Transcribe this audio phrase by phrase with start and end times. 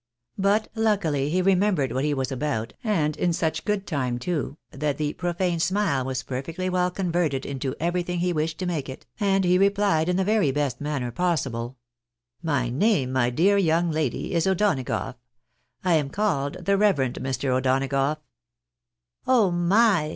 [0.39, 5.13] But luckily he remembered what he was about, and in such time too, that the
[5.13, 9.45] profane smile was per fectly well converted into everything he wished to make it, and
[9.45, 11.77] he replied in the very best manner possible
[12.41, 15.17] —"My name, my dear young lady, is O'Donagough.
[15.83, 17.49] I am called the reverend Mr.
[17.49, 18.17] O'Donagough.""
[19.27, 20.09] Oh my